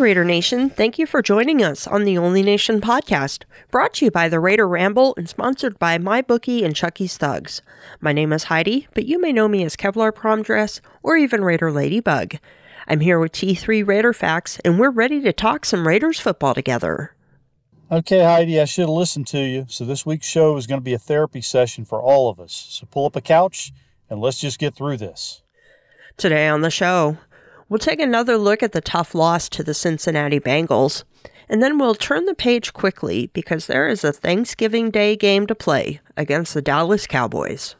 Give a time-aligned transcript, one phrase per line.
[0.00, 0.70] Raider Nation.
[0.70, 4.38] Thank you for joining us on the Only Nation podcast, brought to you by the
[4.38, 7.62] Raider Ramble and sponsored by MyBookie and Chucky's Thugs.
[8.00, 11.42] My name is Heidi, but you may know me as Kevlar Prom Dress or even
[11.42, 12.36] Raider Ladybug.
[12.86, 17.14] I'm here with T3 Raider Fax, and we're ready to talk some Raiders football together.
[17.90, 19.66] Okay, Heidi, I should have listened to you.
[19.68, 22.52] So, this week's show is going to be a therapy session for all of us.
[22.70, 23.72] So, pull up a couch
[24.08, 25.42] and let's just get through this.
[26.16, 27.18] Today on the show,
[27.68, 31.04] we'll take another look at the tough loss to the Cincinnati Bengals,
[31.48, 35.54] and then we'll turn the page quickly because there is a Thanksgiving Day game to
[35.54, 37.76] play against the Dallas Cowboys.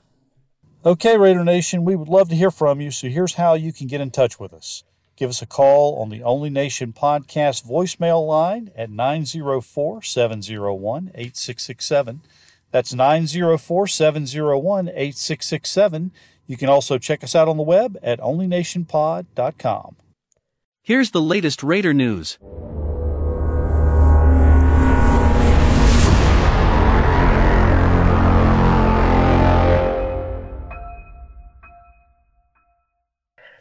[0.85, 2.91] Okay, Raider Nation, we would love to hear from you.
[2.91, 4.85] So, here's how you can get in touch with us.
[5.17, 12.21] Give us a call on the Only Nation podcast voicemail line at 904 701 8667.
[12.71, 16.13] That's 904 701 8667.
[16.49, 19.97] You can also check us out on the web at onlynationpod.com.
[20.83, 22.39] Here's the latest Raider news.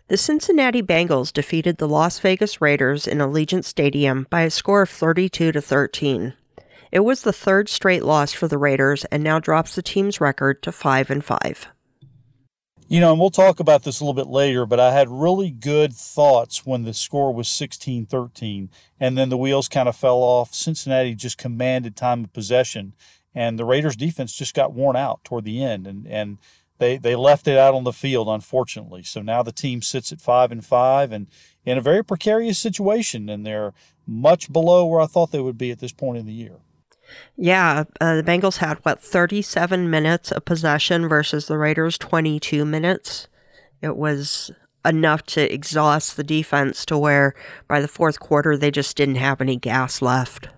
[0.09, 4.89] The Cincinnati Bengals defeated the Las Vegas Raiders in Allegiant Stadium by a score of
[4.89, 6.33] 32 to 13.
[6.93, 10.63] It was the third straight loss for the Raiders and now drops the team's record
[10.63, 11.67] to 5 and 5.
[12.89, 15.51] You know, and we'll talk about this a little bit later, but I had really
[15.51, 20.19] good thoughts when the score was 16 13, and then the wheels kind of fell
[20.19, 20.53] off.
[20.53, 22.93] Cincinnati just commanded time of possession,
[23.35, 26.37] and the Raiders' defense just got worn out toward the end, and, and
[26.77, 29.03] they, they left it out on the field, unfortunately.
[29.03, 31.27] So now the team sits at 5 and 5 and
[31.65, 33.73] in a very precarious situation, and they're
[34.05, 36.59] much below where I thought they would be at this point in the year.
[37.35, 43.27] Yeah, uh, the Bengals had what 37 minutes of possession versus the Raiders 22 minutes.
[43.81, 44.51] It was
[44.85, 47.35] enough to exhaust the defense to where
[47.67, 50.49] by the fourth quarter they just didn't have any gas left.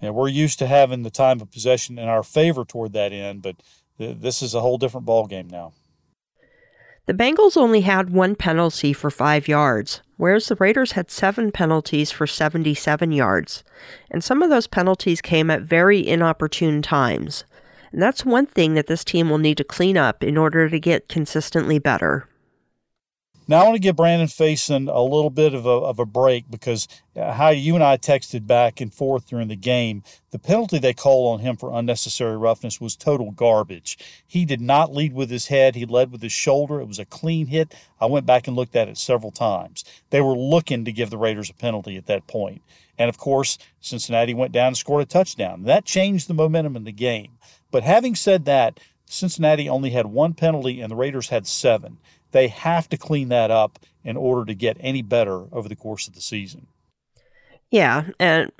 [0.00, 3.42] Yeah, we're used to having the time of possession in our favor toward that end,
[3.42, 3.56] but
[3.98, 5.72] th- this is a whole different ball game now.
[7.06, 12.10] The Bengals only had one penalty for five yards, whereas the Raiders had seven penalties
[12.10, 13.64] for 77 yards.
[14.10, 17.44] And some of those penalties came at very inopportune times.
[17.90, 20.78] And that's one thing that this team will need to clean up in order to
[20.78, 22.28] get consistently better.
[23.50, 26.48] Now I want to give Brandon Facyson a little bit of a, of a break
[26.48, 30.04] because uh, how you and I texted back and forth during the game.
[30.30, 33.98] The penalty they called on him for unnecessary roughness was total garbage.
[34.24, 35.74] He did not lead with his head.
[35.74, 36.78] He led with his shoulder.
[36.78, 37.74] It was a clean hit.
[38.00, 39.84] I went back and looked at it several times.
[40.10, 42.62] They were looking to give the Raiders a penalty at that point.
[42.96, 45.64] And of course, Cincinnati went down and scored a touchdown.
[45.64, 47.32] That changed the momentum in the game.
[47.72, 51.98] But having said that, Cincinnati only had one penalty and the Raiders had seven.
[52.32, 56.08] They have to clean that up in order to get any better over the course
[56.08, 56.66] of the season.
[57.70, 58.50] Yeah, and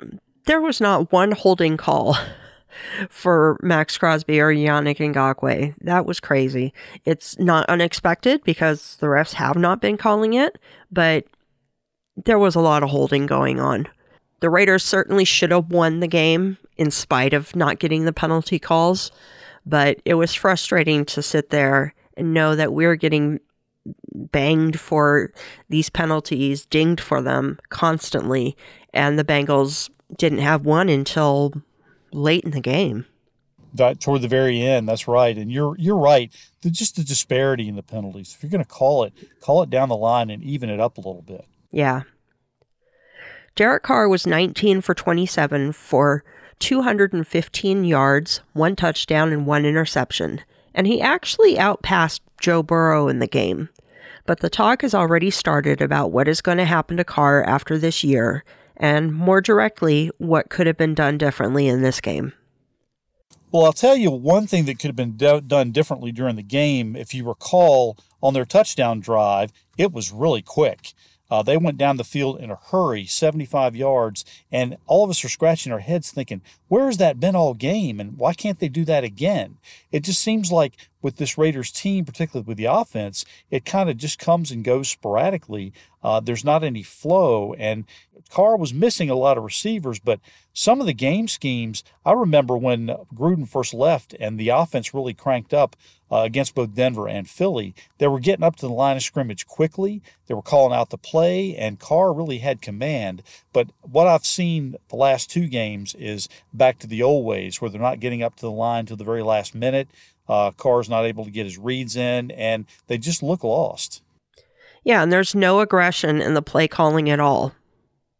[0.45, 2.17] there was not one holding call
[3.09, 5.75] for Maxx Crosby or Yannick Ngakoue.
[5.81, 6.73] That was crazy.
[7.05, 10.57] It's not unexpected because the refs have not been calling it,
[10.91, 11.25] but
[12.25, 13.87] there was a lot of holding going on.
[14.39, 18.59] The Raiders certainly should have won the game in spite of not getting the penalty
[18.59, 19.11] calls,
[19.65, 23.39] but it was frustrating to sit there and know that we're getting
[24.13, 25.31] banged for
[25.69, 28.55] these penalties, dinged for them constantly,
[28.93, 31.53] and the Bengals didn't have one until
[32.11, 33.05] late in the game.
[33.73, 36.31] That toward the very end, that's right, and you're you're right.
[36.61, 38.35] The, just the disparity in the penalties.
[38.35, 40.97] If you're going to call it, call it down the line and even it up
[40.97, 41.45] a little bit.
[41.71, 42.01] Yeah.
[43.55, 46.23] Derek Carr was 19 for 27 for
[46.59, 50.41] 215 yards, one touchdown, and one interception.
[50.73, 53.69] And he actually outpassed Joe Burrow in the game.
[54.25, 57.77] But the talk has already started about what is going to happen to Carr after
[57.77, 58.43] this year,
[58.77, 62.33] and more directly, what could have been done differently in this game.
[63.51, 66.43] Well, I'll tell you one thing that could have been do- done differently during the
[66.43, 66.95] game.
[66.95, 70.93] If you recall, on their touchdown drive, it was really quick.
[71.31, 75.23] Uh, they went down the field in a hurry, 75 yards, and all of us
[75.23, 78.01] are scratching our heads thinking, where has that been all game?
[78.01, 79.57] And why can't they do that again?
[79.93, 83.97] It just seems like with this Raiders team, particularly with the offense, it kind of
[83.97, 85.73] just comes and goes sporadically.
[86.03, 87.53] Uh, there's not any flow.
[87.53, 87.85] And
[88.29, 90.19] Carr was missing a lot of receivers, but
[90.53, 95.13] some of the game schemes, I remember when Gruden first left and the offense really
[95.13, 95.75] cranked up
[96.11, 99.47] uh, against both Denver and Philly, they were getting up to the line of scrimmage
[99.47, 100.01] quickly.
[100.27, 103.23] They were calling out the play, and Carr really had command.
[103.53, 107.69] But what I've seen the last two games is back to the old ways where
[107.69, 109.87] they're not getting up to the line to the very last minute.
[110.27, 114.01] Uh, Carr's not able to get his reads in, and they just look lost.
[114.83, 117.53] Yeah, and there's no aggression in the play calling at all.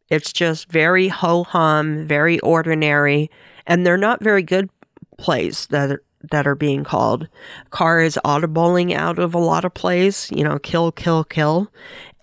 [0.09, 3.31] It's just very ho hum, very ordinary,
[3.65, 4.69] and they're not very good
[5.18, 7.27] plays that are, that are being called.
[7.69, 11.71] Carr is audibling out of a lot of plays, you know, kill, kill, kill,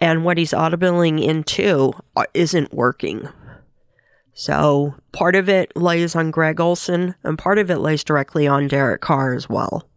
[0.00, 3.28] and what he's audibling into uh, isn't working.
[4.38, 8.68] So part of it lays on Greg Olson, and part of it lays directly on
[8.68, 9.88] Derek Carr as well.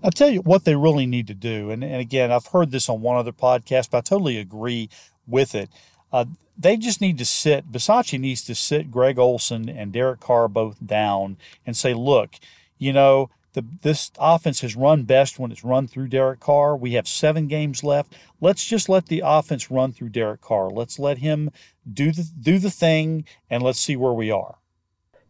[0.00, 1.72] I'll tell you what they really need to do.
[1.72, 4.88] And, and again, I've heard this on one other podcast, but I totally agree
[5.26, 5.70] with it.
[6.12, 6.26] Uh,
[6.56, 10.76] they just need to sit, Bisaccia needs to sit Greg Olson and Derek Carr both
[10.86, 12.36] down and say, look,
[12.78, 16.76] you know, the, this offense has run best when it's run through Derek Carr.
[16.76, 18.14] We have seven games left.
[18.40, 20.70] Let's just let the offense run through Derek Carr.
[20.70, 21.50] Let's let him
[21.92, 24.56] do the do the thing, and let's see where we are.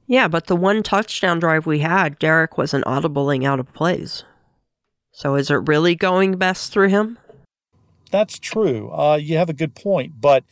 [0.06, 4.24] Yeah, but the one touchdown drive we had, Derek wasn't audibling out of plays.
[5.12, 7.18] So is it really going best through him?
[8.10, 8.90] That's true.
[8.90, 10.44] Uh, you have a good point, but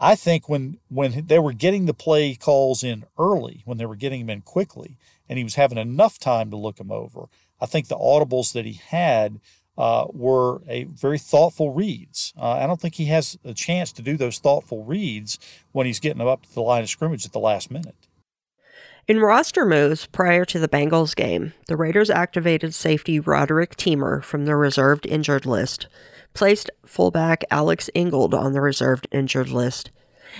[0.00, 3.96] I think when when they were getting the play calls in early, when they were
[3.96, 4.96] getting them in quickly,
[5.28, 7.26] and he was having enough time to look him over,
[7.60, 9.40] I think the audibles that he had
[9.78, 12.32] uh, were a very thoughtful reads.
[12.38, 15.38] Uh, I don't think he has a chance to do those thoughtful reads
[15.72, 17.94] when he's getting them up to the line of scrimmage at the last minute.
[19.08, 24.46] In roster moves prior to the Bengals game, the Raiders activated safety Roderick Teamer from
[24.46, 25.86] the reserved injured list,
[26.34, 29.90] placed fullback Alec Ingold on the reserved injured list,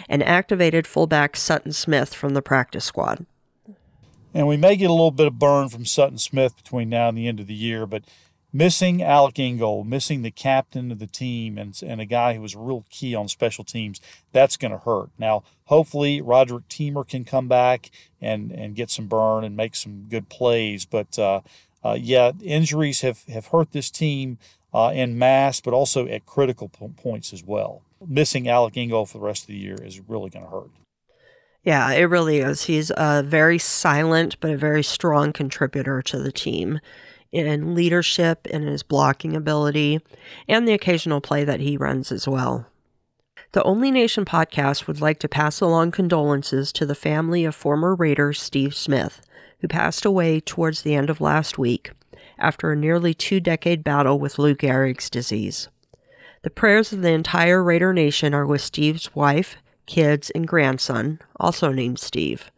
[0.08, 3.24] and activated fullback Sutton Smith from the practice squad.
[4.34, 7.16] And we may get a little bit of burn from Sutton Smith between now and
[7.16, 8.02] the end of the year, but
[8.56, 12.56] missing Alec Ingold, missing the captain of the team, and, and a guy who was
[12.56, 14.00] real key on special teams,
[14.32, 15.10] that's going to hurt.
[15.18, 20.06] Now, hopefully, Roderick Teamer can come back and, and get some burn and make some
[20.08, 20.86] good plays.
[20.86, 21.42] But uh,
[21.84, 24.38] uh, yeah, injuries have, have hurt this team
[24.72, 27.82] uh, in mass, but also at critical points as well.
[28.06, 30.70] Missing Alec Ingold for the rest of the year is really going to hurt.
[31.62, 32.64] Yeah, it really is.
[32.64, 36.78] He's a very silent but a very strong contributor to the team
[37.44, 40.00] in leadership and his blocking ability
[40.48, 42.66] and the occasional play that he runs as well.
[43.52, 47.94] The Only Nation podcast would like to pass along condolences to the family of former
[47.94, 49.20] Raider Steve Smith,
[49.60, 51.92] who passed away towards the end of last week
[52.38, 55.68] after a nearly two decade battle with Lou Gehrig's disease.
[56.42, 59.56] The prayers of the entire Raider Nation are with Steve's wife,
[59.86, 62.50] kids, and grandson, also named Steve.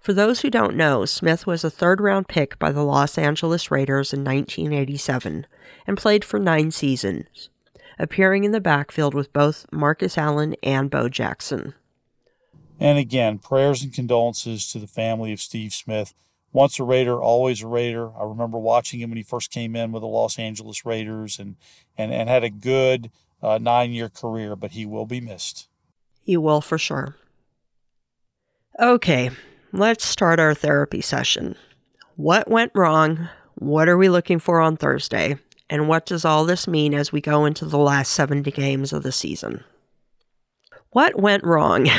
[0.00, 3.70] For those who don't know, Smith was a third round pick by the Los Angeles
[3.70, 5.46] Raiders in 1987
[5.86, 7.50] and played for nine seasons,
[7.98, 11.74] appearing in the backfield with both Marcus Allen and Bo Jackson.
[12.80, 16.14] And again, prayers and condolences to the family of Steve Smith.
[16.50, 18.10] Once a Raider, always a Raider.
[18.18, 21.56] I remember watching him when he first came in with the Los Angeles Raiders and,
[21.98, 23.10] and, and had a good
[23.42, 25.68] uh, nine year career, but he will be missed.
[26.22, 27.16] He will for sure.
[28.78, 29.30] Okay,
[29.72, 31.56] let's start our therapy session.
[32.16, 33.28] What went wrong?
[33.54, 35.36] What are we looking for on Thursday?
[35.68, 39.02] And what does all this mean as we go into the last 70 games of
[39.02, 39.64] the season?
[40.90, 41.88] What went wrong?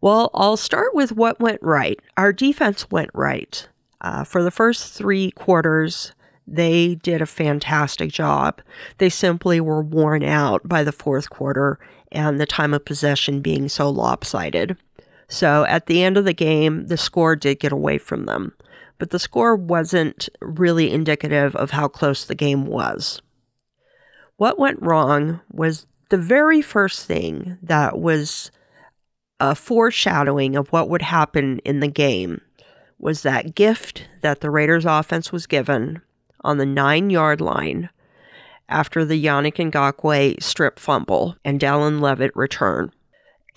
[0.00, 1.98] Well, I'll start with what went right.
[2.16, 3.68] Our defense went right.
[4.00, 6.12] Uh, for the first three quarters,
[6.46, 8.60] they did a fantastic job.
[8.98, 11.80] They simply were worn out by the fourth quarter
[12.12, 14.76] and the time of possession being so lopsided.
[15.28, 18.54] So at the end of the game, the score did get away from them,
[18.98, 23.20] but the score wasn't really indicative of how close the game was.
[24.36, 28.50] What went wrong was the very first thing that was
[29.40, 32.40] a foreshadowing of what would happen in the game
[32.98, 36.02] was that gift that the Raiders offense was given
[36.42, 37.90] on the nine yard line
[38.68, 42.92] after the Yannick Ngakoue strip fumble and Dallin Leavitt return.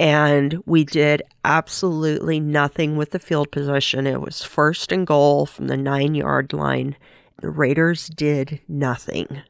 [0.01, 4.07] And we did absolutely nothing with the field position.
[4.07, 6.95] It was first and goal from the nine yard line.
[7.39, 9.43] The Raiders did nothing.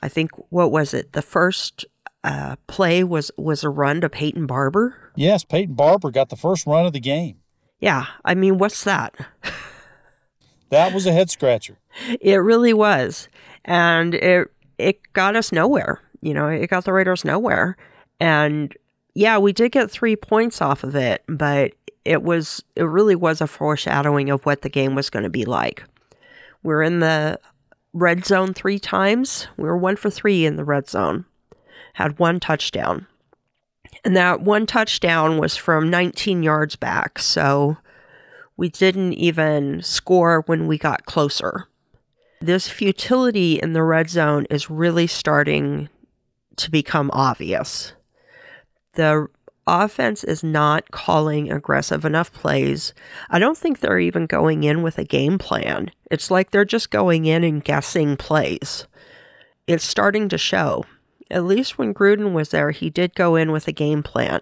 [0.00, 1.14] I think, what was it?
[1.14, 1.84] The first
[2.22, 4.94] uh, play was, was a run to Peyton Barber.
[5.16, 7.38] Yes, Peyton Barber got the first run of the game.
[7.80, 9.16] Yeah, I mean, what's that?
[10.70, 11.76] that was a head scratcher.
[12.20, 13.28] It really was.
[13.64, 14.46] And it
[14.78, 16.00] it got us nowhere.
[16.20, 17.76] You know, it got the Raiders nowhere.
[18.20, 18.76] And
[19.18, 21.72] yeah, we did get 3 points off of it, but
[22.04, 25.44] it was it really was a foreshadowing of what the game was going to be
[25.44, 25.82] like.
[26.62, 27.40] We're in the
[27.92, 29.48] red zone 3 times.
[29.56, 31.24] We were 1 for 3 in the red zone.
[31.94, 33.08] Had one touchdown.
[34.04, 37.18] And that one touchdown was from 19 yards back.
[37.18, 37.76] So
[38.56, 41.66] we didn't even score when we got closer.
[42.40, 45.88] This futility in the red zone is really starting
[46.54, 47.94] to become obvious.
[48.98, 49.28] The
[49.66, 52.92] offense is not calling aggressive enough plays.
[53.30, 55.90] I don't think they're even going in with a game plan.
[56.10, 58.86] It's like they're just going in and guessing plays.
[59.68, 60.84] It's starting to show
[61.30, 64.40] at least when Gruden was there, he did go in with a game plan.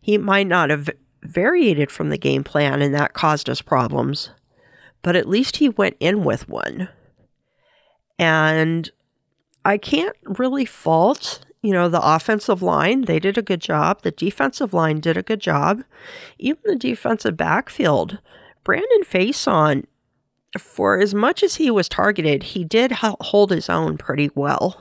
[0.00, 0.90] He might not have
[1.22, 4.30] variated from the game plan, and that caused us problems,
[5.02, 6.88] but at least he went in with one.
[8.18, 8.90] And
[9.64, 13.02] I can't really fault, you know, the offensive line.
[13.02, 14.02] They did a good job.
[14.02, 15.82] The defensive line did a good job.
[16.38, 18.18] Even the defensive backfield.
[18.62, 19.84] Brandon Facyson,
[20.56, 24.80] for as much as he was targeted, he did hold his own pretty well.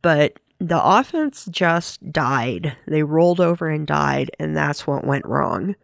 [0.00, 2.76] But the offense just died.
[2.86, 5.76] They rolled over and died, and that's what went wrong.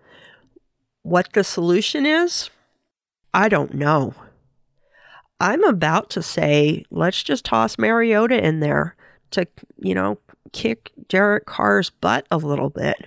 [1.03, 2.49] What the solution is,
[3.35, 4.15] I don't know.
[5.41, 8.96] I'm about to say, let's just toss Mariota in there
[9.33, 9.47] to,
[9.79, 10.19] you know,
[10.53, 13.07] kick Derek Carr's butt a little bit,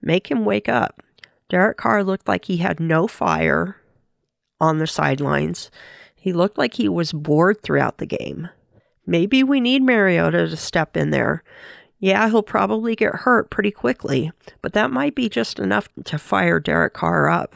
[0.00, 1.02] make him wake up.
[1.48, 3.76] Derek Carr looked like he had no fire
[4.60, 5.70] on the sidelines.
[6.14, 8.48] He looked like he was bored throughout the game.
[9.06, 11.42] Maybe we need Mariota to step in there.
[11.98, 16.58] Yeah, he'll probably get hurt pretty quickly, but that might be just enough to fire
[16.58, 17.54] Derek Carr up.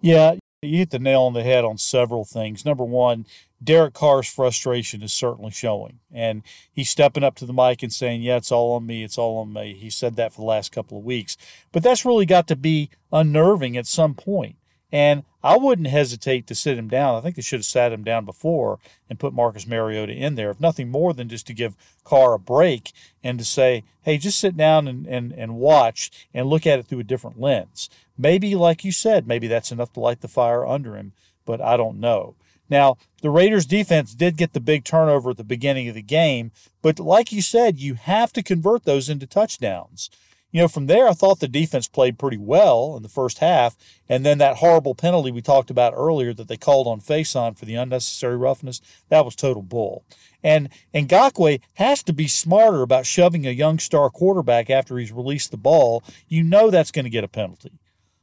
[0.00, 2.64] Yeah, you hit the nail on the head on several things.
[2.64, 3.26] Number one,
[3.62, 5.98] Derek Carr's frustration is certainly showing.
[6.12, 9.02] And he's stepping up to the mic and saying, Yeah, it's all on me.
[9.02, 9.74] It's all on me.
[9.74, 11.36] He said that for the last couple of weeks.
[11.72, 14.56] But that's really got to be unnerving at some point.
[14.90, 17.14] And I wouldn't hesitate to sit him down.
[17.14, 20.50] I think they should have sat him down before and put Marcus Mariota in there,
[20.50, 24.40] if nothing more than just to give Carr a break and to say, hey, just
[24.40, 27.90] sit down and, and, and watch and look at it through a different lens.
[28.16, 31.12] Maybe, like you said, maybe that's enough to light the fire under him,
[31.44, 32.34] but I don't know.
[32.68, 36.52] Now, the Raiders defense did get the big turnover at the beginning of the game,
[36.82, 40.10] but like you said, you have to convert those into touchdowns
[40.50, 43.76] you know, from there, I thought the defense played pretty well in the first half.
[44.08, 47.66] And then that horrible penalty we talked about earlier that they called on Facyson for
[47.66, 50.04] the unnecessary roughness, that was total bull.
[50.42, 55.50] And Ngakoue has to be smarter about shoving a young star quarterback after he's released
[55.50, 56.02] the ball.
[56.28, 57.72] You know that's going to get a penalty.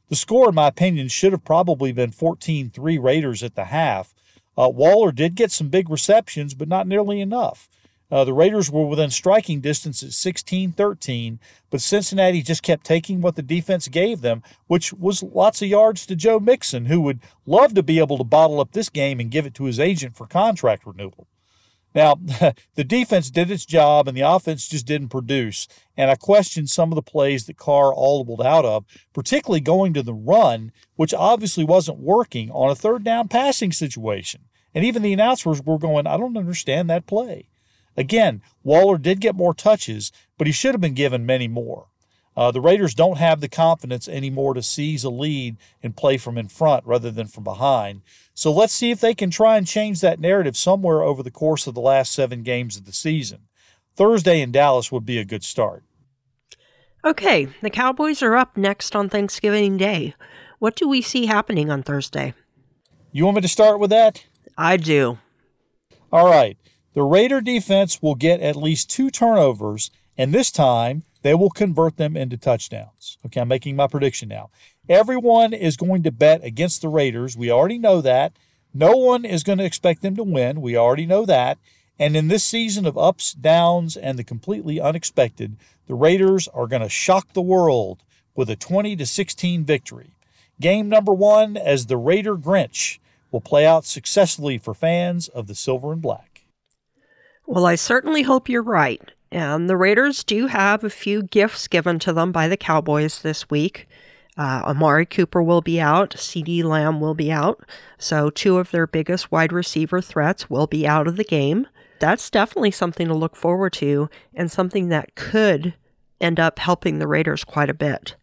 [0.08, 4.14] The score, in my opinion, should have probably been 14 3 Raiders at the half.
[4.56, 7.68] Uh, Waller did get some big receptions, but not nearly enough.
[8.10, 13.20] Uh, the Raiders were within striking distance at 16 13, but Cincinnati just kept taking
[13.20, 17.20] what the defense gave them, which was lots of yards to Joe Mixon, who would
[17.46, 20.16] love to be able to bottle up this game and give it to his agent
[20.16, 21.26] for contract renewal.
[21.96, 22.16] Now,
[22.74, 25.66] the defense did its job and the offense just didn't produce.
[25.96, 28.84] And I questioned some of the plays that Carr audibled out of,
[29.14, 34.42] particularly going to the run, which obviously wasn't working on a third down passing situation.
[34.74, 37.48] And even the announcers were going, I don't understand that play.
[37.96, 41.86] Again, Waller did get more touches, but he should have been given many more.
[42.36, 46.36] Uh, the Raiders don't have the confidence anymore to seize a lead and play from
[46.36, 48.02] in front rather than from behind.
[48.34, 51.66] So let's see if they can try and change that narrative somewhere over the course
[51.66, 53.48] of the last seven games of the season.
[53.96, 55.82] Thursday in Dallas would be a good start.
[57.02, 60.14] Okay, the Cowboys are up next on Thanksgiving Day.
[60.58, 62.34] What do we see happening on Thursday?
[63.12, 64.26] You want me to start with that?
[64.58, 65.18] I do.
[66.12, 66.58] All right.
[66.92, 71.96] The Raider defense will get at least two turnovers, and this time they will convert
[71.96, 73.18] them into touchdowns.
[73.26, 74.50] Okay, I'm making my prediction now.
[74.88, 77.36] Everyone is going to bet against the Raiders.
[77.36, 78.34] We already know that.
[78.72, 80.60] No one is going to expect them to win.
[80.60, 81.58] We already know that.
[81.98, 85.56] And in this season of ups, downs, and the completely unexpected,
[85.88, 88.04] the Raiders are going to shock the world
[88.36, 90.14] with a 20 to 16 victory.
[90.60, 92.98] Game number one, as the Raider Grinch,
[93.32, 96.42] will play out successfully for fans of the Silver and Black.
[97.46, 99.12] Well, I certainly hope you're right.
[99.30, 103.50] And the Raiders do have a few gifts given to them by the Cowboys this
[103.50, 103.88] week.
[104.38, 107.64] Uh, Amari Cooper will be out, CeeDee Lamb will be out.
[107.98, 111.66] So, two of their biggest wide receiver threats will be out of the game.
[111.98, 115.74] That's definitely something to look forward to and something that could
[116.20, 118.16] end up helping the Raiders quite a bit.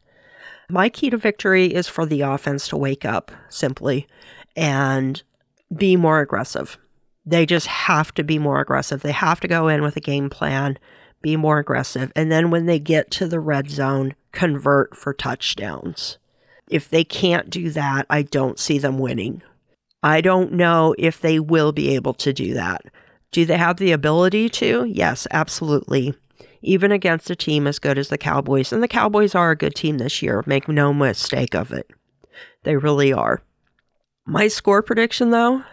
[0.70, 4.08] My key to victory is for the offense to wake up simply
[4.56, 5.22] and
[5.76, 6.78] be more aggressive.
[7.26, 9.02] They just have to be more aggressive.
[9.02, 10.78] They have to go in with a game plan,
[11.22, 12.12] be more aggressive.
[12.16, 16.18] And then when they get to the red zone, convert for touchdowns.
[16.70, 19.42] If they can't do that, I don't see them winning.
[20.02, 22.82] I don't know if they will be able to do that.
[23.32, 24.86] Do they have the ability to?
[24.86, 26.14] Yes, absolutely.
[26.62, 28.74] Even against a team as good as the Cowboys.
[28.74, 30.44] And the Cowboys are a good team this year.
[30.46, 31.90] Make no mistake of it.
[32.64, 33.42] They really are.
[34.26, 35.64] My score prediction, though,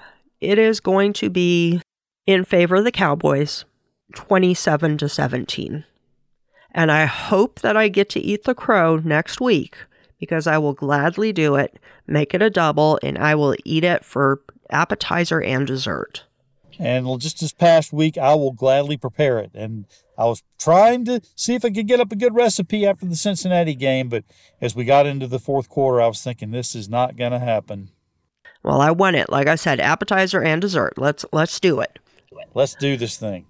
[0.41, 1.81] it is going to be
[2.27, 3.65] in favor of the Cowboys
[4.15, 5.85] 27 to 17.
[6.73, 9.77] And I hope that I get to eat the crow next week
[10.19, 14.05] because I will gladly do it, make it a double, and I will eat it
[14.05, 16.25] for appetizer and dessert.
[16.79, 19.51] And just this past week, I will gladly prepare it.
[19.55, 23.07] And I was trying to see if I could get up a good recipe after
[23.07, 24.25] the Cincinnati game, but
[24.61, 27.39] as we got into the fourth quarter, I was thinking this is not going to
[27.39, 27.91] happen.
[28.63, 29.31] Well, I want it.
[29.31, 30.95] Like I said, appetizer and dessert.
[30.97, 31.99] Let's let's do it.
[32.55, 33.47] Let's do this thing.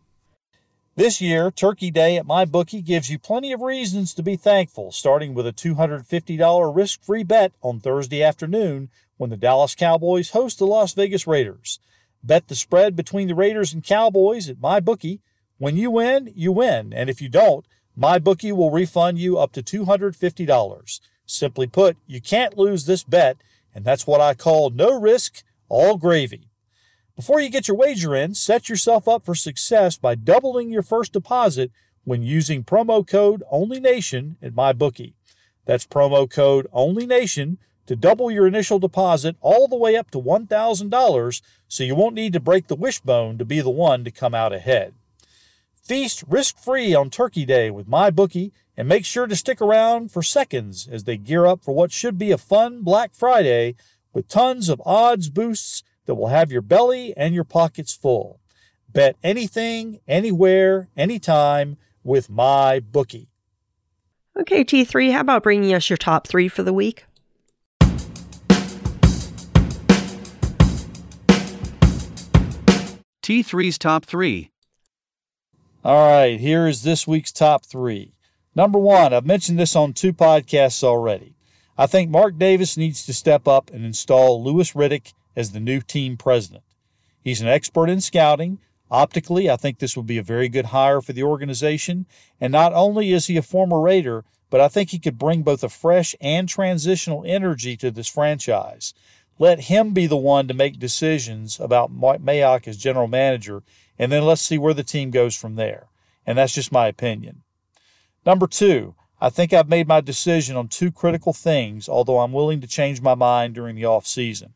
[0.96, 4.92] This year, Turkey Day at my bookie gives you plenty of reasons to be thankful,
[4.92, 10.66] starting with a $250 risk-free bet on Thursday afternoon when the Dallas Cowboys host the
[10.66, 11.78] Las Vegas Raiders.
[12.22, 15.20] Bet the spread between the Raiders and Cowboys at my bookie.
[15.58, 17.64] When you win, you win, and if you don't,
[17.96, 21.00] my bookie will refund you up to $250.
[21.24, 23.36] Simply put, you can't lose this bet
[23.74, 26.48] and that's what I call no risk, all gravy.
[27.16, 31.12] Before you get your wager in, set yourself up for success by doubling your first
[31.12, 31.70] deposit
[32.04, 35.14] when using promo code ONLYNATION at MyBookie.
[35.66, 41.42] That's promo code ONLYNATION to double your initial deposit all the way up to $1,000
[41.68, 44.52] so you won't need to break the wishbone to be the one to come out
[44.52, 44.94] ahead.
[45.74, 50.22] Feast risk free on Turkey Day with MyBookie and make sure to stick around for
[50.22, 53.74] seconds as they gear up for what should be a fun Black Friday
[54.14, 58.40] with tons of odds boosts that will have your belly and your pockets full.
[58.90, 63.28] Bet anything, anywhere, anytime with my bookie.
[64.34, 67.04] Okay, T3, how about bringing us your top three for the week?
[73.22, 74.52] T3's top three.
[75.84, 78.14] All right, here is this week's top three.
[78.54, 81.34] Number one, I've mentioned this on two podcasts already.
[81.78, 85.80] I think Mark Davis needs to step up and install Louis Riddick as the new
[85.80, 86.64] team president.
[87.22, 88.58] He's an expert in scouting.
[88.90, 92.06] Optically, I think this would be a very good hire for the organization.
[92.40, 95.62] And not only is he a former Raider, but I think he could bring both
[95.62, 98.92] a fresh and transitional energy to this franchise.
[99.38, 103.62] Let him be the one to make decisions about Mayock as general manager,
[103.96, 105.86] and then let's see where the team goes from there.
[106.26, 107.42] And that's just my opinion.
[108.24, 112.60] Number two, I think I've made my decision on two critical things, although I'm willing
[112.60, 114.52] to change my mind during the offseason.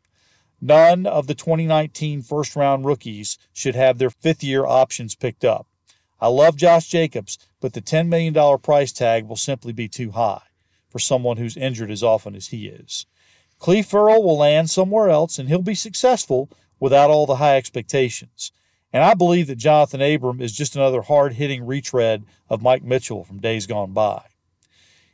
[0.60, 5.66] None of the 2019 first round rookies should have their fifth year options picked up.
[6.20, 10.42] I love Josh Jacobs, but the $10 million price tag will simply be too high
[10.88, 13.04] for someone who's injured as often as he is.
[13.58, 16.48] Cleve Ferrell will land somewhere else and he'll be successful
[16.80, 18.52] without all the high expectations.
[18.94, 23.24] And I believe that Jonathan Abram is just another hard hitting retread of Mike Mitchell
[23.24, 24.22] from days gone by.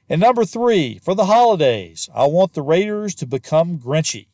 [0.06, 4.26] And number three, for the holidays, I want the Raiders to become Grinchy.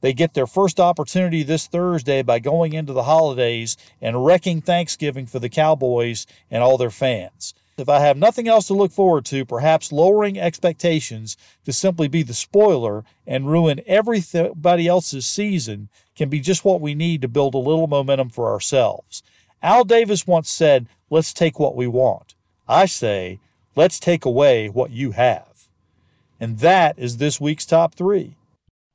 [0.00, 5.26] They get their first opportunity this Thursday by going into the holidays and wrecking Thanksgiving
[5.26, 7.52] for the Cowboys and all their fans.
[7.78, 12.24] If I have nothing else to look forward to, perhaps lowering expectations to simply be
[12.24, 17.54] the spoiler and ruin everybody else's season can be just what we need to build
[17.54, 19.22] a little momentum for ourselves.
[19.62, 22.34] Al Davis once said, Let's take what we want.
[22.66, 23.38] I say,
[23.76, 25.68] Let's take away what you have.
[26.40, 28.36] And that is this week's top three.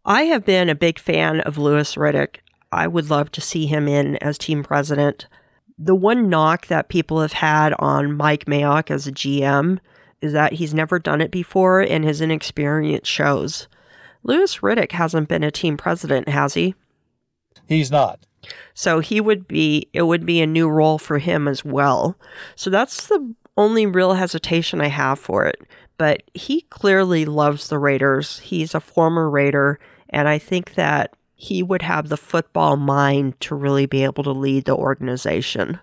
[0.05, 2.37] I have been a big fan of Louis Riddick.
[2.71, 5.27] I would love to see him in as team president.
[5.77, 9.79] The one knock that people have had on Mike Mayock as a GM
[10.21, 13.67] is that he's never done it before and his inexperience shows.
[14.23, 16.75] Louis Riddick hasn't been a team president, has he?
[17.67, 18.25] He's not.
[18.73, 22.17] So he would be, it would be a new role for him as well.
[22.55, 25.61] So that's the only real hesitation I have for it.
[25.97, 28.39] But he clearly loves the Raiders.
[28.39, 29.79] He's a former Raider.
[30.09, 34.31] And I think that he would have the football mind to really be able to
[34.31, 35.77] lead the organization.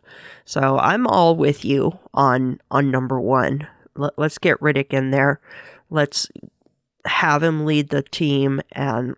[0.46, 3.68] So I'm all with you on on number one.
[3.94, 5.38] Let, let's get Riddick in there.
[5.90, 6.29] Let's
[7.05, 9.14] have him lead the team and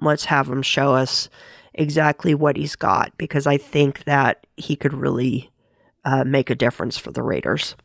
[0.00, 1.28] let's have him show us
[1.74, 5.50] exactly what he's got because I think that he could really
[6.06, 7.76] uh, make a difference for the Raiders.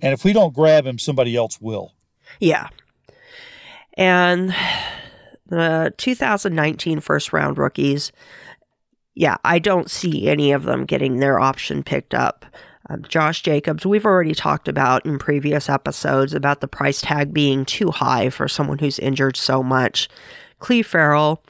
[0.00, 1.94] And if we don't grab him, somebody else will.
[2.40, 2.70] Yeah.
[3.94, 4.52] And
[5.52, 8.10] the 2019 first round rookies,
[9.14, 12.46] yeah, I don't see any of them getting their option picked up.
[12.88, 17.64] Um, Josh Jacobs, we've already talked about in previous episodes about the price tag being
[17.64, 20.08] too high for someone who's injured so much.
[20.58, 21.42] Cleve Ferrell,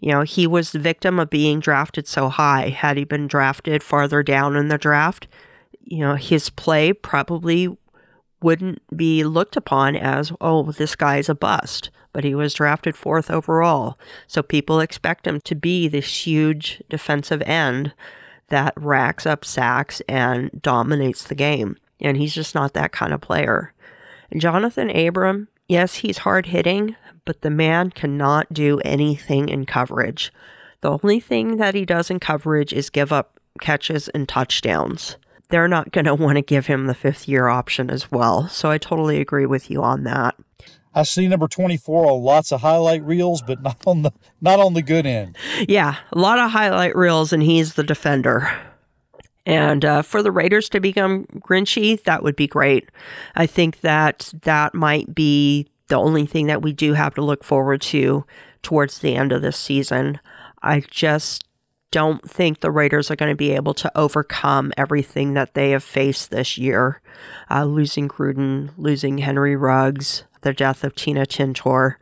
[0.00, 2.70] you know, he was the victim of being drafted so high.
[2.70, 5.28] Had he been drafted farther down in the draft,
[5.82, 7.68] you know, his play probably
[8.42, 11.90] wouldn't be looked upon as, oh, this guy's a bust.
[12.12, 13.98] But he was drafted fourth overall.
[14.26, 17.92] So people expect him to be this huge defensive end
[18.48, 21.76] that racks up sacks and dominates the game.
[22.00, 23.72] And he's just not that kind of player.
[24.30, 30.32] And Jonathan Abram, yes, he's hard hitting, but the man cannot do anything in coverage.
[30.82, 35.16] The only thing that he does in coverage is give up catches and touchdowns.
[35.48, 38.48] They're not going to want to give him the fifth year option as well.
[38.48, 40.34] So I totally agree with you on that.
[40.94, 44.74] I see number 24 on lots of highlight reels, but not on the not on
[44.74, 45.36] the good end.
[45.68, 48.50] Yeah, a lot of highlight reels, and he's the defender.
[49.44, 52.90] And uh, for the Raiders to become Grinchy, that would be great.
[53.34, 57.42] I think that that might be the only thing that we do have to look
[57.42, 58.24] forward to
[58.62, 60.20] towards the end of this season.
[60.62, 61.44] I just
[61.90, 65.84] don't think the Raiders are going to be able to overcome everything that they have
[65.84, 67.00] faced this year.
[67.50, 71.96] Uh, losing Gruden, losing Henry Ruggs, the death of Tina Tintor.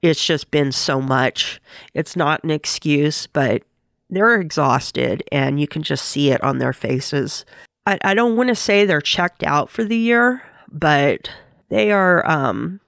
[0.00, 1.60] It's just been so much.
[1.94, 3.62] It's not an excuse, but
[4.10, 7.44] they're exhausted and you can just see it on their faces.
[7.86, 11.30] I, I don't want to say they're checked out for the year, but
[11.68, 12.80] they are um,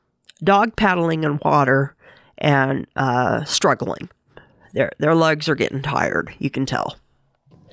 [0.42, 1.94] dog paddling in water
[2.38, 4.08] and uh, struggling.
[4.72, 6.96] Their, their legs are getting tired, you can tell.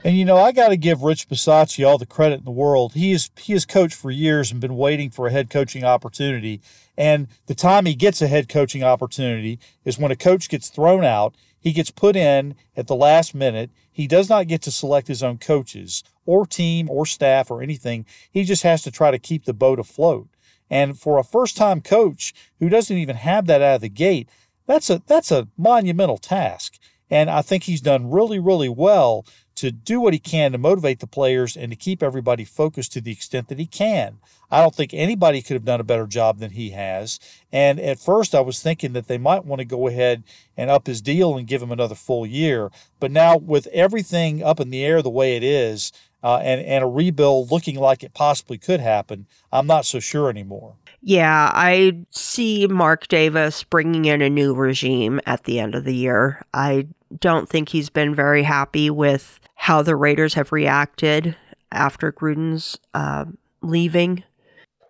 [0.04, 2.94] And you know, I got to give Rich Bisaccia all the credit in the world.
[2.94, 6.62] He is he has coached for years and been waiting for a head coaching opportunity.
[6.98, 11.04] And the time he gets a head coaching opportunity is when a coach gets thrown
[11.04, 11.36] out.
[11.60, 13.70] He gets put in at the last minute.
[13.92, 18.06] He does not get to select his own coaches or team or staff or anything.
[18.32, 20.28] He just has to try to keep the boat afloat.
[20.70, 24.30] And for a first-time coach who doesn't even have that out of the gate,
[24.66, 26.78] that's a that's a monumental task.
[27.10, 29.26] And I think he's done really, really well
[29.58, 33.02] to do what he can to motivate the players and to keep everybody focused to
[33.02, 34.20] the extent that he can.
[34.50, 37.20] I don't think anybody could have done a better job than he has.
[37.52, 40.24] And at first, I was thinking that they might want to go ahead
[40.56, 42.72] and up his deal and give him another full year.
[43.00, 45.92] But now, with everything up in the air the way it is,
[46.24, 50.30] uh, and, and a rebuild looking like it possibly could happen, I'm not so sure
[50.30, 50.76] anymore.
[51.02, 55.96] Yeah, I see Mark Davis bringing in a new regime at the end of the
[55.96, 56.44] year.
[56.54, 56.88] I
[57.20, 61.36] don't think he's been very happy with how the Raiders have reacted
[61.72, 63.26] after Gruden's uh,
[63.62, 64.24] leaving.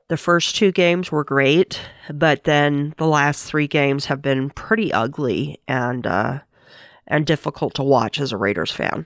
[0.09, 1.81] The first two games were great,
[2.13, 6.39] but then the last three games have been pretty ugly and uh,
[7.07, 9.05] and difficult to watch as a Raiders fan.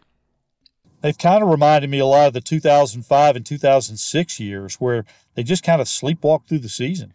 [1.02, 5.44] They've kind of reminded me a lot of the 2005 and 2006 years where they
[5.44, 7.14] just kind of sleepwalk through the season.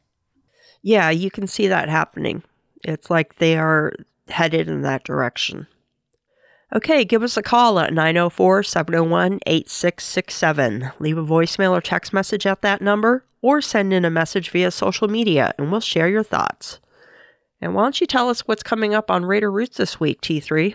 [0.82, 2.42] Yeah, you can see that happening.
[2.82, 3.92] It's like they are
[4.28, 5.68] headed in that direction.
[6.74, 10.90] Okay, give us a call at 904 701 8667.
[10.98, 14.70] Leave a voicemail or text message at that number, or send in a message via
[14.70, 16.80] social media and we'll share your thoughts.
[17.60, 20.74] And why don't you tell us what's coming up on Raider Roots this week, T3?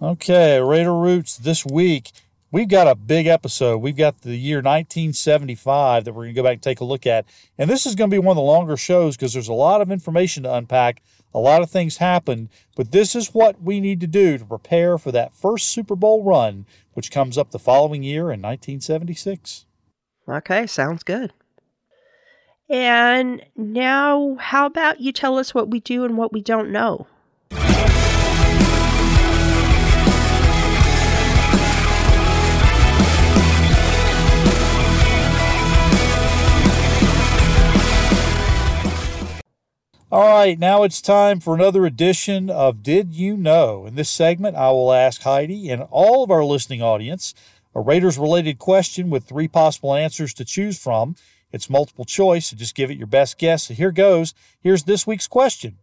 [0.00, 2.12] Okay, Raider Roots this week.
[2.52, 3.78] We've got a big episode.
[3.78, 7.06] We've got the year 1975 that we're going to go back and take a look
[7.06, 7.26] at.
[7.58, 9.80] And this is going to be one of the longer shows because there's a lot
[9.80, 11.02] of information to unpack
[11.34, 14.96] a lot of things happened, but this is what we need to do to prepare
[14.96, 19.66] for that first Super Bowl run, which comes up the following year in 1976.
[20.26, 21.34] Okay, sounds good.
[22.70, 27.06] And now, how about you tell us what we do and what we don't know?
[40.08, 43.86] All right, now it's time for another edition of Did You Know?
[43.86, 47.34] In this segment, I will ask Heidi and all of our listening audience
[47.74, 51.16] a Raiders related question with three possible answers to choose from.
[51.50, 53.64] It's multiple choice, so just give it your best guess.
[53.64, 54.32] So here goes.
[54.60, 55.76] Here's this week's question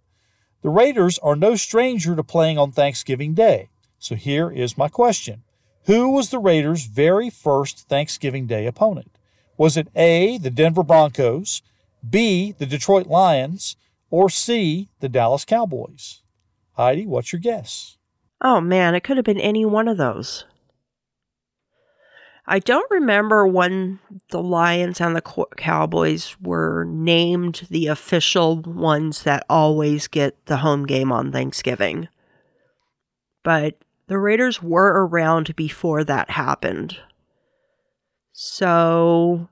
[0.61, 3.67] The Raiders are no stranger to playing on Thanksgiving Day.
[3.99, 5.43] So here is my question
[5.83, 9.17] Who was the Raiders' very first Thanksgiving Day opponent?
[9.57, 11.61] Was it A, the Denver Broncos,
[12.09, 13.75] B, the Detroit Lions,
[14.13, 16.21] or C, the Dallas Cowboys?
[16.73, 17.97] Heidi, what's your guess?
[18.41, 20.45] Oh man, it could have been any one of those.
[22.45, 23.97] I don't remember when
[24.29, 30.85] the Lions and the Cowboys were named the official ones that always get the home
[30.85, 32.07] game on Thanksgiving.
[33.41, 36.99] But the Raiders were around before that happened.
[38.31, 39.49] So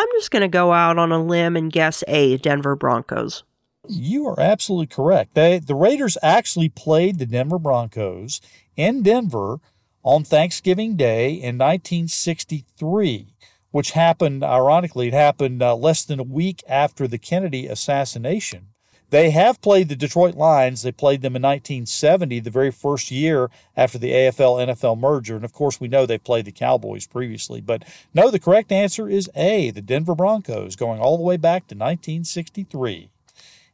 [0.00, 3.44] I'm just going to go out on a limb and guess A, Denver Broncos.
[3.86, 5.34] You are absolutely correct.
[5.34, 8.40] They, the Raiders actually played the Denver Broncos
[8.76, 9.60] in Denver
[10.02, 13.26] on Thanksgiving Day in 1963,
[13.72, 18.68] which happened, ironically, it happened uh, less than a week after the Kennedy assassination.
[19.10, 20.82] They have played the Detroit Lions.
[20.82, 25.34] They played them in 1970, the very first year after the AFL NFL merger.
[25.34, 27.60] And of course, we know they played the Cowboys previously.
[27.60, 31.62] But no, the correct answer is A, the Denver Broncos, going all the way back
[31.62, 33.10] to 1963.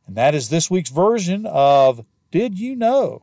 [0.07, 3.23] And that is this week's version of Did You Know?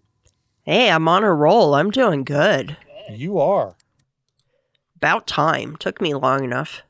[0.62, 1.74] Hey, I'm on a roll.
[1.74, 2.78] I'm doing good.
[3.10, 3.76] You are.
[4.96, 5.76] About time.
[5.78, 6.84] Took me long enough.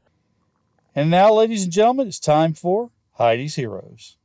[0.93, 4.17] And now, ladies and gentlemen, it's time for Heidi's Heroes.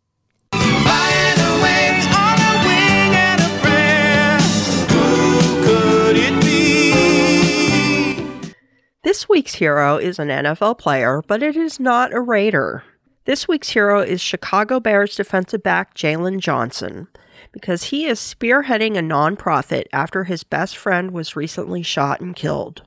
[9.05, 12.83] This week's hero is an NFL player, but it is not a Raider.
[13.27, 17.09] This week's hero is Chicago Bears defensive back Jaylon Johnson
[17.53, 22.83] because he is spearheading a nonprofit after his best friend was recently shot and killed.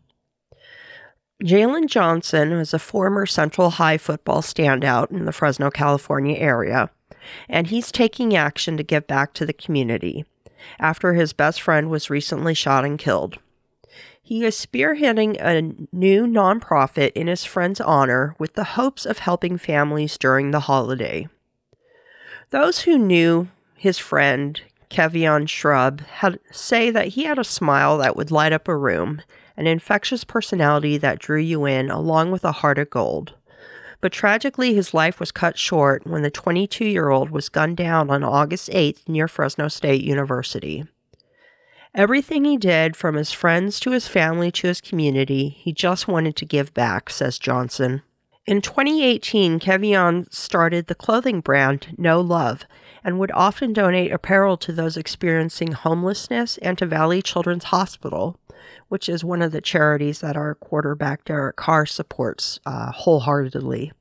[1.43, 6.89] Jaylon Johnson was a former Central High football standout in the Fresno, California area
[7.49, 10.25] and he's taking action to give back to the community
[10.79, 13.37] after his best friend was recently shot and killed.
[14.21, 19.57] He is spearheading a new nonprofit in his friend's honor with the hopes of helping
[19.57, 21.27] families during the holiday.
[22.51, 28.15] Those who knew his friend, Kevion Shrub, had, say that he had a smile that
[28.15, 29.21] would light up a room,
[29.57, 33.33] an infectious personality that drew you in, along with a heart of gold.
[34.01, 38.09] But tragically, his life was cut short when the 22 year old was gunned down
[38.09, 40.85] on August 8th near Fresno State University.
[41.93, 46.35] Everything he did, from his friends to his family to his community, he just wanted
[46.37, 48.01] to give back, says Johnson.
[48.47, 52.65] In 2018, Kevion started the clothing brand No Love
[53.03, 58.39] and would often donate apparel to those experiencing homelessness and to Valley Children's Hospital,
[58.91, 63.93] which is one of the charities that our quarterback Derek Carr supports uh, wholeheartedly.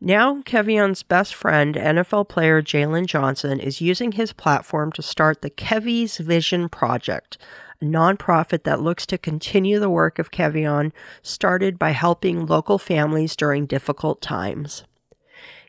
[0.00, 5.50] Now, Kevion's best friend, NFL player Jaylon Johnson, is using his platform to start the
[5.50, 7.38] Kevvy's Vision Project,
[7.82, 13.34] a nonprofit that looks to continue the work of Kevion, started by helping local families
[13.34, 14.84] during difficult times.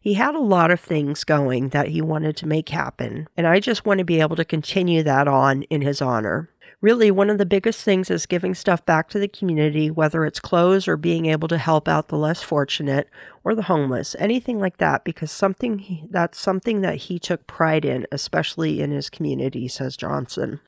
[0.04, 3.60] He had a lot of things going that he wanted to make happen, and I
[3.60, 6.48] just want to be able to continue that on in his honor
[6.82, 10.40] really one of the biggest things is giving stuff back to the community, whether it's
[10.40, 13.10] clothes or being able to help out the less fortunate
[13.44, 17.86] or the homeless, anything like that, because something he, that's something that he took pride
[17.86, 20.60] in, especially in his community, says Johnson.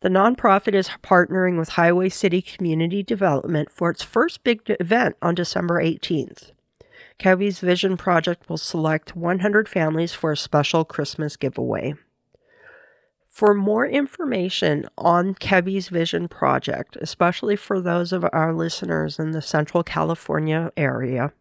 [0.00, 5.36] The nonprofit is partnering with Highway City Community Development for its first big event on
[5.36, 6.50] December 18th.
[7.20, 11.94] Kevvy's Vision Project will select 100 families for a special Christmas giveaway.
[13.32, 19.40] For more information on Kevvy's Vision Project, especially for those of our listeners in the
[19.40, 21.32] Central California area,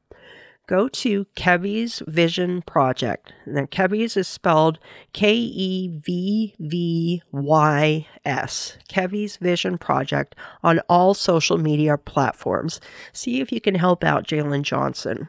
[0.68, 3.34] go to Kevvy's Vision Project.
[3.46, 4.80] Now, Kevvy's is spelled
[5.12, 8.78] K E V V Y S.
[8.90, 12.80] Kevvy's Vision Project on all social media platforms.
[13.12, 15.28] See if you can help out Jaylon Johnson.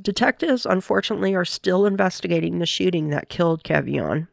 [0.00, 4.26] Detectives, unfortunately, are still investigating the shooting that killed Kevion.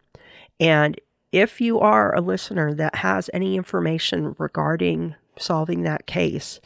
[0.58, 0.98] And
[1.36, 6.62] if you are a listener that has any information regarding solving that case,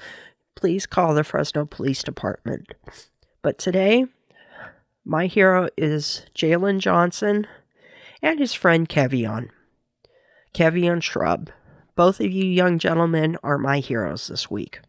[0.56, 2.68] please call the Fresno Police Department.
[3.42, 4.06] But today,
[5.04, 7.48] my hero is Jaylon Johnson
[8.22, 9.50] and his friend Kevion.
[10.54, 11.50] Kevion Shrub.
[11.96, 14.82] Both of you young gentlemen are my heroes this week.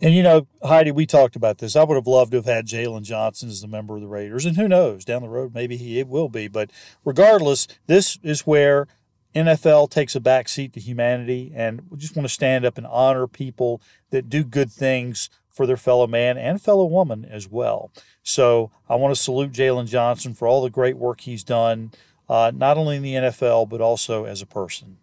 [0.00, 1.74] And you know, Heidi, we talked about this.
[1.74, 4.44] I would have loved to have had Jaylon Johnson as a member of the Raiders,
[4.44, 6.48] and who knows, down the road maybe he it will be.
[6.48, 6.70] But
[7.04, 8.88] regardless, this is where
[9.34, 12.86] NFL takes a back seat to humanity, and we just want to stand up and
[12.86, 13.80] honor people
[14.10, 17.90] that do good things for their fellow man and fellow woman as well.
[18.22, 21.92] So I want to salute Jaylon Johnson for all the great work he's done,
[22.28, 24.98] uh, not only in the NFL but also as a person.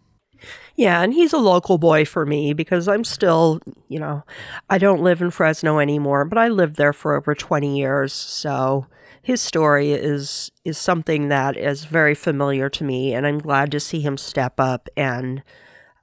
[0.75, 4.23] Yeah, and he's a local boy for me because I'm still, you know,
[4.69, 8.11] I don't live in Fresno anymore, but I lived there for over 20 years.
[8.11, 8.87] So
[9.21, 13.79] his story is is something that is very familiar to me, and I'm glad to
[13.79, 15.43] see him step up and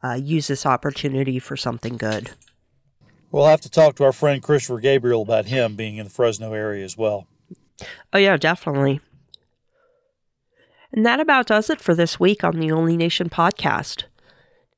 [0.02, 2.30] uh, use this opportunity for something good.
[3.30, 6.52] We'll have to talk to our friend Christopher Gabriel about him being in the Fresno
[6.52, 7.28] area as well.
[8.12, 9.00] Oh, yeah, definitely.
[10.92, 14.04] And that about does it for this week on the Only Nation podcast.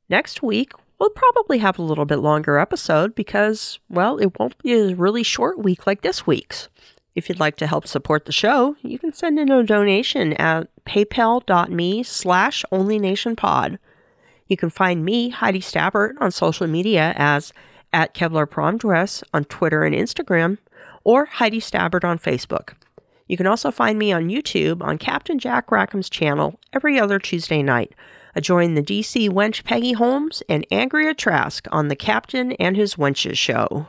[0.09, 4.73] Next week, we'll probably have a little bit longer episode because, well, it won't be
[4.73, 6.69] a really short week like this week's.
[7.15, 10.69] If you'd like to help support the show, you can send in a donation at
[10.87, 13.79] paypal.me slash onlynationpod.
[14.47, 17.53] You can find me, Heidi Stabbert, on social media as
[17.93, 20.59] at Kevlar Prom Dress on Twitter and Instagram,
[21.05, 22.75] or Heidi Stabbert on Facebook.
[23.29, 27.63] You can also find me on YouTube on Captain Jack Rackham's channel every other Tuesday
[27.63, 27.93] night.
[28.41, 33.37] Join the DC wench Peggy Holmes and Andrea Trask on the Captain and His Wenches
[33.37, 33.87] show.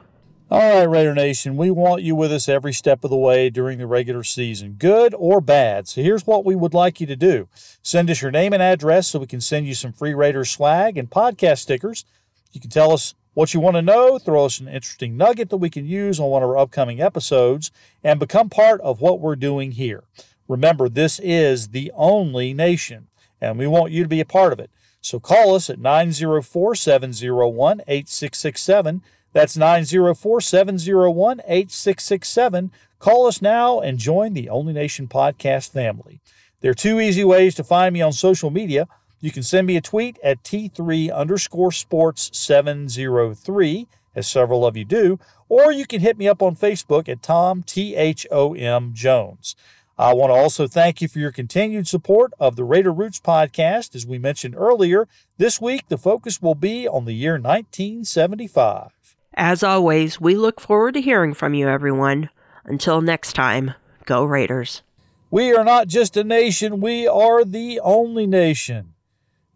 [0.52, 3.80] All right, Raider Nation, we want you with us every step of the way during
[3.80, 5.88] the regular season, good or bad.
[5.88, 7.48] So here's what we would like you to do
[7.82, 10.98] send us your name and address so we can send you some free Raiders swag
[10.98, 12.06] and podcast stickers.
[12.52, 15.58] You can tell us what you want to know, throw us an interesting nugget that
[15.58, 17.72] we can use on one of our upcoming episodes,
[18.04, 20.04] and become part of what we're doing here.
[20.48, 23.08] Remember, this is the only nation,
[23.50, 24.70] and we want you to be a part of it.
[25.02, 29.02] So call us at 904 701 8667.
[29.34, 32.72] That's 904 701 8667.
[33.00, 36.22] Call us now and join the Only Nation podcast family.
[36.62, 38.88] There are two easy ways to find me on social media.
[39.20, 44.86] You can send me a tweet at T3 underscore sports 703, as several of you
[44.86, 48.92] do, or you can hit me up on Facebook at Tom T H O M
[48.94, 49.56] Jones.
[49.98, 53.94] I want to also thank you for your continued support of the Raider Roots podcast.
[53.94, 58.90] As we mentioned earlier, this week the focus will be on the year 1975.
[59.36, 62.30] As always, we look forward to hearing from you, everyone.
[62.66, 63.76] Until next time,
[64.06, 64.82] go Raiders.
[65.30, 68.94] We are not just a nation, we are the only nation.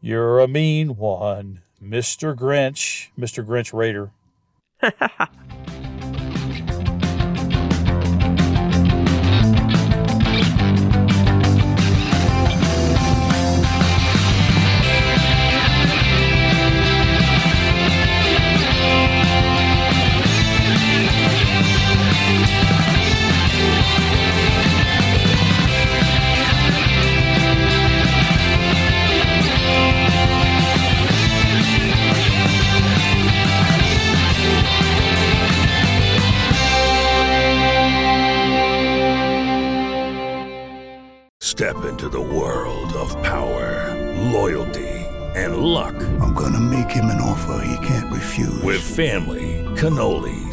[0.02, 2.36] You're a mean one, Mr.
[2.36, 3.46] Grinch, Mr.
[3.46, 4.12] Grinch Raider.